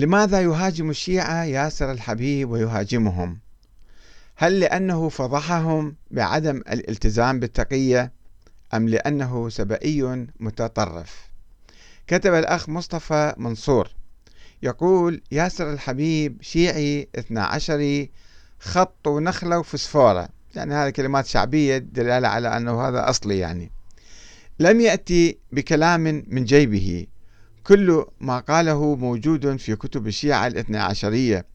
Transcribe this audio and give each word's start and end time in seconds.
لماذا 0.00 0.40
يهاجم 0.40 0.90
الشيعة 0.90 1.44
ياسر 1.44 1.92
الحبيب 1.92 2.50
ويهاجمهم؟ 2.50 3.38
هل 4.36 4.60
لأنه 4.60 5.08
فضحهم 5.08 5.96
بعدم 6.10 6.56
الالتزام 6.56 7.40
بالتقية 7.40 8.12
أم 8.74 8.88
لأنه 8.88 9.48
سبئي 9.48 10.26
متطرف؟ 10.40 11.30
كتب 12.06 12.34
الأخ 12.34 12.68
مصطفى 12.68 13.34
منصور 13.36 13.88
يقول 14.62 15.22
ياسر 15.32 15.72
الحبيب 15.72 16.42
شيعي 16.42 17.08
اثنا 17.18 17.44
عشري 17.44 18.10
خط 18.60 19.06
ونخلة 19.06 19.58
وفسفورة 19.58 20.28
يعني 20.54 20.74
هذه 20.74 20.90
كلمات 20.90 21.26
شعبية 21.26 21.78
دلالة 21.78 22.28
على 22.28 22.56
أنه 22.56 22.88
هذا 22.88 23.10
أصلي 23.10 23.38
يعني 23.38 23.70
لم 24.58 24.80
يأتي 24.80 25.38
بكلام 25.52 26.24
من 26.28 26.44
جيبه 26.44 27.06
كل 27.70 28.04
ما 28.20 28.38
قاله 28.38 28.94
موجود 28.94 29.56
في 29.56 29.76
كتب 29.76 30.06
الشيعة 30.06 30.46
الاثنى 30.46 30.78
عشرية. 30.78 31.46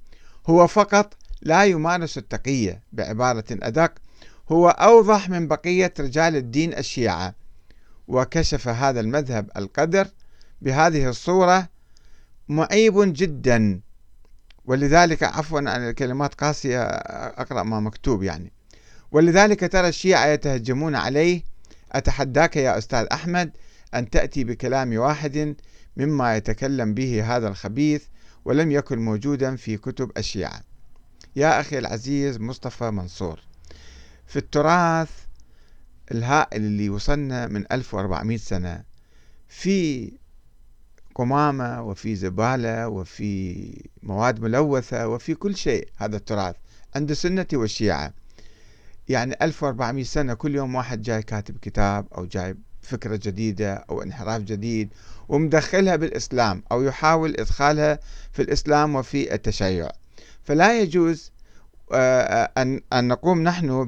هو 0.48 0.68
فقط 0.68 1.14
لا 1.42 1.66
يمارس 1.66 2.18
التقية 2.18 2.82
بعبارة 2.94 3.44
أدق. 3.52 3.94
هو 4.52 4.70
أوضح 4.70 5.30
من 5.30 5.48
بقية 5.48 5.94
رجال 6.00 6.36
الدين 6.36 6.74
الشيعة. 6.74 7.36
وكشف 8.08 8.68
هذا 8.68 9.00
المذهب 9.00 9.50
القدر 9.58 10.08
بهذه 10.62 11.10
الصورة 11.10 11.70
معيب 12.50 12.94
جدا. 12.98 13.82
ولذلك 14.66 15.24
عفوا 15.24 15.60
عن 15.60 15.90
الكلمات 15.90 16.34
قاسية 16.34 16.84
أقرأ 16.84 17.64
ما 17.64 17.80
مكتوب 17.80 18.24
يعني. 18.24 18.52
ولذلك 19.12 19.72
ترى 19.72 19.88
الشيعة 19.88 20.26
يتهجمون 20.26 20.96
عليه. 20.96 21.44
أتحداك 21.92 22.56
يا 22.56 22.78
أستاذ 22.78 23.08
أحمد 23.12 23.52
أن 23.96 24.10
تأتي 24.10 24.44
بكلام 24.44 24.98
واحد 24.98 25.56
مما 25.98 26.38
يتكلم 26.38 26.94
به 26.94 27.36
هذا 27.36 27.48
الخبيث 27.48 28.04
ولم 28.46 28.72
يكن 28.72 29.00
موجودا 29.00 29.56
في 29.56 29.78
كتب 29.78 30.12
الشيعة. 30.18 30.62
يا 31.36 31.60
أخي 31.60 31.78
العزيز 31.78 32.40
مصطفى 32.40 32.92
منصور 32.92 33.40
في 34.28 34.36
التراث 34.36 35.10
الهائل 36.12 36.62
اللي 36.62 36.90
وصلنا 36.90 37.48
من 37.48 37.66
1400 37.72 38.38
سنة 38.38 38.84
في 39.48 40.12
قمامة 41.16 41.82
وفي 41.82 42.16
زبالة 42.16 42.88
وفي 42.88 43.90
مواد 44.04 44.40
ملوثة 44.40 45.08
وفي 45.08 45.34
كل 45.34 45.56
شيء 45.56 45.90
هذا 45.98 46.18
التراث 46.18 46.56
عند 46.96 47.12
السنة 47.12 47.48
والشيعة. 47.54 48.14
يعني 49.10 49.36
1400 49.42 50.04
سنة 50.04 50.34
كل 50.34 50.56
يوم 50.56 50.76
واحد 50.76 51.02
جاي 51.02 51.24
كاتب 51.24 51.58
كتاب 51.58 52.08
أو 52.18 52.26
جاي 52.26 52.56
فكرة 52.86 53.20
جديدة 53.24 53.74
أو 53.74 54.02
انحراف 54.02 54.42
جديد 54.42 54.90
ومدخلها 55.30 55.96
بالإسلام 55.96 56.64
أو 56.72 56.84
يحاول 56.84 57.36
إدخالها 57.40 58.00
في 58.32 58.42
الإسلام 58.42 58.96
وفي 58.96 59.34
التشيع. 59.34 59.90
فلا 60.44 60.82
يجوز 60.82 61.32
آه، 61.94 62.50
آه، 62.58 62.82
أن 62.94 63.08
نقوم 63.08 63.44
نحن 63.44 63.86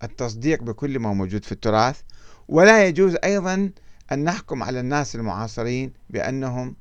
بالتصديق 0.00 0.60
آه، 0.60 0.64
بكل 0.64 0.98
ما 0.98 1.12
موجود 1.12 1.44
في 1.44 1.52
التراث 1.52 2.00
ولا 2.48 2.86
يجوز 2.86 3.16
أيضا 3.24 3.70
أن 4.12 4.24
نحكم 4.24 4.62
على 4.62 4.80
الناس 4.80 5.14
المعاصرين 5.14 5.92
بأنهم 6.10 6.76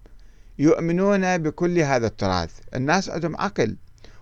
يؤمنون 0.60 1.38
بكل 1.38 1.80
هذا 1.80 2.08
التراث. 2.08 2.52
الناس 2.76 3.10
عندهم 3.10 3.36
عقل 3.36 3.78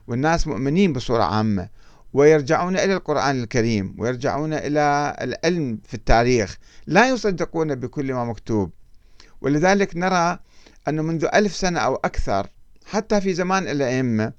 والناس 0.08 0.48
مؤمنين 0.48 0.94
بصورة 0.94 1.24
عامة. 1.24 1.70
ويرجعون 2.14 2.78
إلى 2.78 2.94
القرآن 2.94 3.44
الكريم 3.44 3.96
ويرجعون 3.98 4.54
إلى 4.54 5.16
العلم 5.22 5.80
في 5.88 5.94
التاريخ. 5.94 6.58
لا 6.88 7.10
يصدقون 7.10 7.76
بكل 7.76 8.14
ما 8.14 8.26
مكتوب. 8.26 8.72
ولذلك 9.42 9.96
نرى 9.96 10.40
أنه 10.88 11.02
منذ 11.02 11.28
ألف 11.34 11.56
سنة 11.56 11.80
أو 11.80 11.96
أكثر 11.96 12.48
حتى 12.86 13.22
في 13.22 13.34
زمان 13.34 13.68
الأئمة 13.68 14.34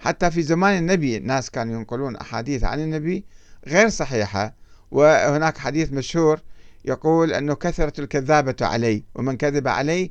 حتى 0.00 0.30
في 0.30 0.42
زمان 0.42 0.78
النبي 0.78 1.16
الناس 1.16 1.50
كانوا 1.50 1.74
ينقلون 1.74 2.16
أحاديث 2.16 2.64
عن 2.64 2.80
النبي 2.80 3.24
غير 3.66 3.88
صحيحة. 3.88 4.54
وهناك 4.90 5.58
حديث 5.58 5.92
مشهور 5.92 6.40
يقول 6.84 7.32
أنه 7.32 7.54
كثرة 7.54 8.00
الكذابة 8.00 8.56
علي 8.60 9.04
ومن 9.14 9.36
كذب 9.36 9.68
علي 9.68 10.10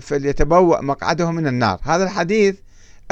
فليتبوأ 0.00 0.80
مقعده 0.80 1.30
من 1.30 1.46
النار. 1.46 1.80
هذا 1.82 2.04
الحديث 2.04 2.56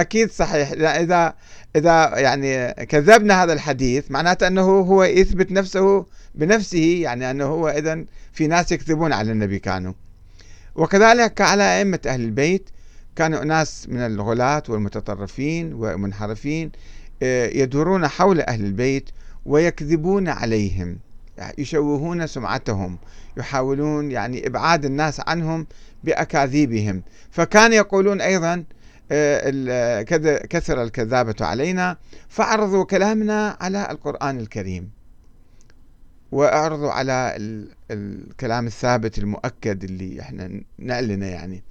أكيد 0.01 0.31
صحيح. 0.31 0.73
إذا 0.73 1.35
إذا 1.77 2.19
يعني 2.19 2.73
كذبنا 2.87 3.45
هذا 3.45 3.53
الحديث 3.53 4.11
معناته 4.11 4.47
أنه 4.47 4.63
هو 4.63 5.05
يثبت 5.05 5.53
نفسه 5.53 6.07
بنفسه 6.35 7.01
يعني 7.03 7.31
أنه 7.31 7.45
هو 7.45 7.69
إذا 7.69 8.05
في 8.33 8.47
ناس 8.47 8.73
يكذبون 8.73 9.13
على 9.13 9.33
النبي 9.33 9.59
كانوا. 9.59 9.93
وكذلك 10.75 11.41
على 11.41 11.79
أئمة 11.79 12.01
أهل 12.07 12.21
البيت 12.21 12.71
كانوا 13.17 13.45
ناس 13.45 13.89
من 13.89 14.01
الغلاة 14.01 14.63
والمتطرفين 14.69 15.73
والمنحرفين 15.73 16.73
آه، 17.23 17.47
يدورون 17.47 18.09
حول 18.09 18.41
أهل 18.41 18.65
البيت 18.65 19.11
ويكذبون 19.47 20.29
عليهم 20.29 20.99
يشوهون 21.59 22.27
سمعتهم 22.27 22.99
يحاولون 23.37 24.11
يعني 24.11 24.47
إبعاد 24.47 24.85
الناس 24.85 25.21
عنهم 25.27 25.67
بأكاذيبهم. 26.05 27.03
فكان 27.31 27.73
يقولون 27.73 28.21
أيضا 28.21 28.65
كثر 30.51 30.83
الكذابة 30.83 31.35
علينا 31.41 31.97
فاعرضوا 32.29 32.85
كلامنا 32.85 33.57
على 33.61 33.91
القرآن 33.91 34.41
الكريم. 34.41 34.91
واعرضوا 36.33 36.91
على 36.91 37.35
الكلام 37.91 38.67
الثابت 38.67 39.19
المؤكد 39.19 39.85
اللي 39.85 40.21
إحنا 40.21 40.61
نعلنه 40.79 41.27
يعني. 41.27 41.63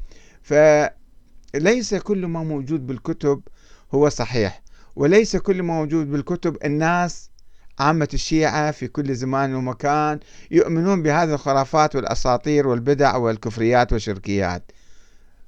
فليس 0.41 1.95
كل 1.95 2.25
ما 2.25 2.43
موجود 2.43 2.87
بالكتب 2.87 3.41
هو 3.93 4.09
صحيح 4.09 4.61
وليس 4.95 5.35
كل 5.35 5.63
ما 5.63 5.73
موجود 5.73 6.11
بالكتب 6.11 6.57
الناس 6.65 7.29
عامة 7.79 8.07
الشيعة 8.13 8.71
في 8.71 8.87
كل 8.87 9.15
زمان 9.15 9.55
ومكان 9.55 10.19
يؤمنون 10.51 11.03
بهذه 11.03 11.33
الخرافات 11.33 11.95
والأساطير 11.95 12.67
والبدع 12.67 13.15
والكفريات 13.15 13.93
والشركيات. 13.93 14.71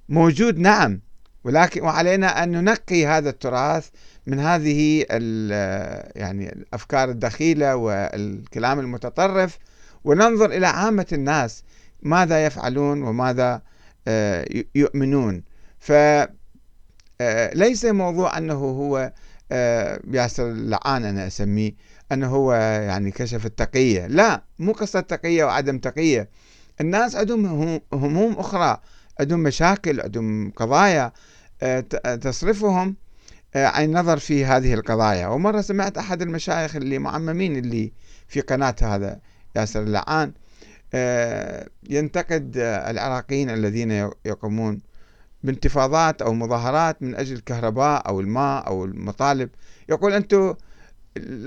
موجود 0.10 0.58
نعم 0.58 1.02
ولكن 1.44 1.82
وعلينا 1.82 2.44
أن 2.44 2.52
ننقي 2.52 3.06
هذا 3.06 3.30
التراث 3.30 3.90
من 4.28 4.40
هذه 4.40 5.06
يعني 6.16 6.52
الأفكار 6.52 7.10
الدخيلة 7.10 7.76
والكلام 7.76 8.80
المتطرف 8.80 9.58
وننظر 10.04 10.52
إلى 10.52 10.68
عامة 10.68 11.06
الناس 11.14 11.64
ماذا 12.02 12.46
يفعلون 12.46 13.04
وماذا 13.04 13.62
آه، 14.08 14.46
يؤمنون. 14.76 15.44
فليس 15.80 17.86
آه، 17.86 17.92
موضوع 17.92 18.38
أنه 18.38 18.54
هو 18.54 19.14
آه، 19.52 20.00
ياسر 20.12 20.50
اللعان 20.50 21.06
أنا 21.06 21.28
أسميه 21.28 21.72
أنه 22.12 22.28
هو 22.28 22.54
يعني 22.54 23.12
كشف 23.12 23.46
التقية. 23.46 24.08
لا 24.08 24.44
مو 24.60 24.72
قصة 24.72 25.00
تقية 25.00 25.44
وعدم 25.44 25.78
تقية. 25.78 26.30
الناس 26.82 27.16
عندهم 27.16 27.82
هموم 27.94 28.34
أخرى. 28.34 28.82
عندهم 29.22 29.40
مشاكل 29.40 30.02
عندهم 30.02 30.52
قضايا 30.52 31.12
آه، 31.62 31.80
تصرفهم 32.16 32.96
آه، 33.56 33.68
عن 33.68 33.84
النظر 33.84 34.18
في 34.18 34.46
هذه 34.46 34.74
القضايا. 34.74 35.28
ومرة 35.28 35.62
سمعت 35.62 35.98
أحد 35.98 36.22
المشايخ 36.22 36.76
اللي 36.76 37.00
معممين 37.00 37.58
اللي 37.58 37.94
في 38.28 38.42
قناة 38.42 38.76
هذا 38.82 39.20
ياسر 39.56 39.84
اللعان 39.84 40.34
آه، 40.94 41.68
ينتقد 41.90 42.58
العراقيين 42.58 43.50
الذين 43.50 43.92
يقومون 44.26 44.82
بانتفاضات 45.44 46.22
أو 46.22 46.34
مظاهرات 46.34 47.04
من 47.04 47.16
أجل 47.16 47.36
الكهرباء 47.36 48.08
أو 48.08 48.20
الماء 48.20 48.68
أو 48.68 48.86
المطالب. 48.86 49.50
يقول 49.90 50.14
أنتم 50.14 50.56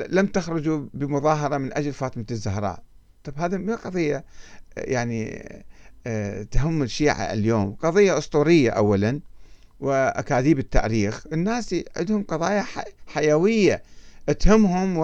لم 0.08 0.26
تخرجوا 0.26 0.86
بمظاهرة 0.94 1.58
من 1.58 1.72
أجل 1.72 1.92
فاطمة 1.92 2.26
الزهراء. 2.30 2.82
طب 3.24 3.32
هذا 3.38 3.58
ما 3.58 3.74
قضية؟ 3.74 4.24
يعني 4.76 5.48
تهم 6.50 6.82
الشيعة 6.82 7.32
اليوم. 7.32 7.72
قضية 7.72 8.18
أسطورية 8.18 8.70
أولا 8.70 9.20
وأكاذيب 9.80 10.58
التاريخ. 10.58 11.26
الناس 11.32 11.74
عندهم 11.96 12.22
قضايا 12.22 12.64
حيوية 13.06 13.82
تهمهم 14.40 14.98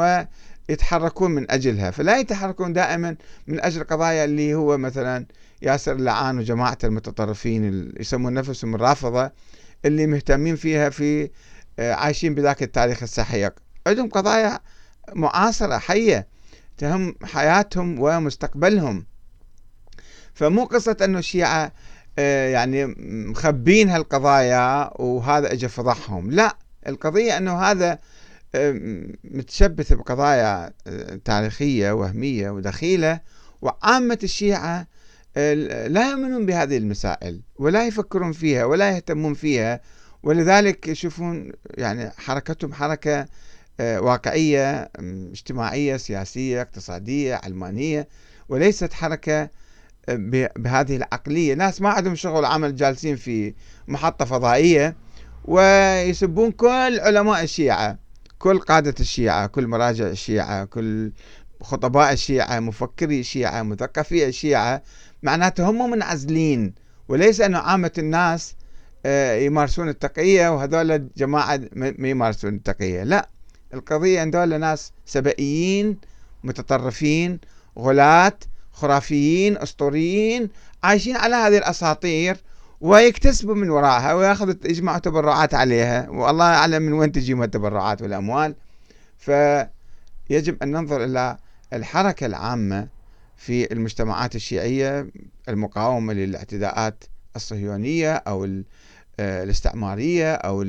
ويتحركون 0.69 1.31
من 1.31 1.51
أجلها. 1.51 1.91
فلا 1.91 2.19
يتحركون 2.19 2.73
دائما 2.73 3.17
من 3.47 3.61
أجل 3.61 3.85
قضايا 3.85 4.25
اللي 4.25 4.55
هو 4.55 4.79
مثلا 4.79 5.27
ياسر 5.63 5.93
اللعان 5.93 6.39
وجماعة 6.39 6.79
المتطرفين 6.85 7.65
اللي 7.65 8.01
يسمون 8.01 8.35
نفسهم 8.35 8.75
الرافضة 8.75 9.31
اللي 9.85 10.07
مهتمين 10.07 10.57
فيها 10.57 10.91
في 10.91 11.31
آه، 11.79 11.93
عايشين 11.93 12.35
بذاك 12.35 12.63
التاريخ 12.63 13.03
السحيق. 13.03 13.55
عندهم 13.87 14.09
قضايا 14.09 14.61
معاصرة 15.15 15.79
حية 15.79 16.29
تهم 16.79 17.15
حياتهم 17.25 18.01
ومستقبلهم. 18.01 19.07
فمو 20.41 20.65
قصة 20.65 20.97
أنه 21.05 21.19
الشيعة 21.19 21.73
آه، 22.19 22.49
يعني 22.49 22.95
مخبين 23.31 23.89
هالقضايا 23.89 24.91
وهذا 25.01 25.53
اجى 25.53 25.69
فضحهم. 25.69 26.31
لا 26.31 26.57
القضية 26.87 27.37
أنه 27.37 27.63
هذا 27.63 27.99
آه، 28.55 28.81
متشبث 29.25 29.93
بقضايا 29.93 30.73
آه، 30.87 31.21
تاريخية 31.25 31.93
وهمية 31.93 32.51
ودخيلة. 32.51 33.21
وعامة 33.63 34.19
الشيعة 34.23 34.87
لا 35.87 36.11
يؤمنون 36.11 36.47
بهذه 36.47 36.77
المسائل 36.77 37.41
ولا 37.57 37.87
يفكرون 37.87 38.33
فيها 38.33 38.65
ولا 38.65 38.91
يهتمون 38.91 39.35
فيها. 39.35 39.81
ولذلك 40.23 40.89
يشوفون 40.89 41.53
يعني 41.79 42.11
حركتهم 42.11 42.73
حركة 42.73 43.27
واقعية 43.81 44.91
اجتماعية 45.33 45.97
سياسية 45.97 46.63
اقتصادية 46.63 47.35
علمانية. 47.35 48.09
وليست 48.49 48.93
حركة 48.93 49.51
بهذه 50.57 50.97
العقلية. 50.97 51.55
ناس 51.55 51.81
ما 51.81 51.89
عندهم 51.89 52.15
شغل 52.15 52.45
عمل 52.45 52.77
جالسين 52.77 53.17
في 53.17 53.55
محطة 53.89 54.25
فضائية 54.25 54.97
ويسبون 55.45 56.51
كل 56.51 57.01
علماء 57.01 57.43
الشيعة 57.43 57.99
كل 58.39 58.59
قادة 58.59 58.95
الشيعة 59.01 59.47
كل 59.47 59.67
مراجع 59.67 60.07
الشيعة 60.07 60.65
كل 60.65 61.13
خطباء 61.63 62.13
الشيعة 62.13 62.61
مفكري 62.61 63.21
الشيعة 63.21 63.63
مثقفي 63.63 64.29
الشيعة. 64.29 64.83
معناته 65.23 65.71
هم 65.71 65.91
منعزلين 65.91 66.75
وليس 67.09 67.41
أنه 67.41 67.59
عامة 67.59 67.93
الناس 67.99 68.55
آه، 69.07 69.37
يمارسون 69.37 69.89
التقية 69.89 70.49
وهذول 70.55 71.09
جماعة 71.17 71.61
ما 71.73 72.09
يمارسون 72.09 72.55
التقية. 72.55 73.03
لا 73.03 73.29
القضية 73.75 74.23
أن 74.23 74.31
دول 74.31 74.61
ناس 74.61 74.93
سبئيين 75.07 75.97
متطرفين 76.45 77.41
غلاة 77.79 78.39
خرافيين 78.81 79.59
أسطوريين 79.59 80.49
عايشين 80.83 81.17
على 81.17 81.35
هذه 81.35 81.59
الأساطير 81.59 82.37
ويكتسبوا 82.81 83.55
من 83.55 83.71
وراءها 83.71 84.15
ويأخذوا 84.15 84.55
يجمعوا 84.65 84.99
تبرعات 84.99 85.55
عليها. 85.55 86.11
والله 86.11 86.45
أعلم 86.45 86.83
من 86.83 86.93
وين 86.93 87.13
تجيهم 87.13 87.43
التبرعات 87.43 88.03
والأموال. 88.03 88.55
فيجب 89.19 90.63
أن 90.63 90.71
ننظر 90.71 91.05
إلى 91.05 91.37
الحركة 91.73 92.27
العامة 92.27 92.89
في 93.37 93.73
المجتمعات 93.73 94.37
الشيعية 94.37 95.11
المقاومة 95.49 96.13
للاعتداءات 96.13 97.05
الصهيونية 97.37 98.15
أو 98.15 98.45
آه، 99.21 99.45
الاستعمارية 99.45 100.35
أو 100.35 100.63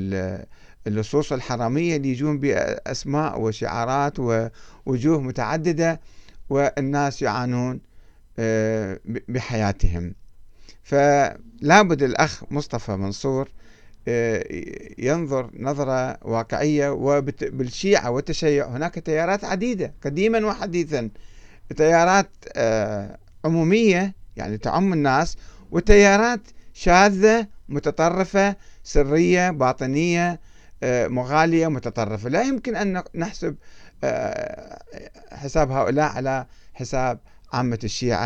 اللصوص 0.87 1.33
الحرامية 1.33 1.95
اللي 1.95 2.09
يجون 2.09 2.39
بأسماء 2.39 3.41
وشعارات 3.41 4.19
ووجوه 4.19 5.21
متعددة 5.21 5.99
والناس 6.49 7.21
يعانون. 7.21 7.90
بحياتهم. 9.27 10.13
فلابد 10.83 12.03
الأخ 12.03 12.43
مصطفى 12.51 12.91
منصور 12.91 13.49
آه، 14.07 14.43
ينظر 14.97 15.49
نظرة 15.59 16.17
واقعية 16.21 16.89
وبالشيعة 16.89 18.11
والتشيع. 18.11 18.67
هناك 18.67 18.95
تيارات 18.99 19.43
عديدة 19.43 19.93
قديما 20.03 20.45
وحديثا. 20.45 21.09
تيارات 21.77 22.29
آه، 22.55 23.17
عمومية 23.45 24.15
يعني 24.35 24.57
تعم 24.57 24.93
الناس 24.93 25.38
وتيارات 25.71 26.41
شاذة 26.73 27.47
متطرفة 27.69 28.55
سرية 28.83 29.49
باطنية 29.51 30.39
آه، 30.83 31.07
مغالية 31.07 31.67
متطرفة. 31.67 32.29
لا 32.29 32.41
يمكن 32.41 32.75
أن 32.75 33.03
نحسب 33.15 33.55
حساب 35.31 35.71
هؤلاء 35.71 36.09
على 36.11 36.45
حساب 36.73 37.19
عامة 37.53 37.79
الشيعة. 37.83 38.19